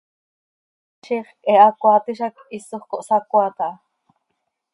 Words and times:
Ziix 1.03 1.03
quih 1.03 1.29
he 1.47 1.53
hacoaat 1.63 2.05
hizac 2.11 2.35
hisoj 2.55 2.83
cohsacoaat 2.91 3.57
aha. 3.67 3.77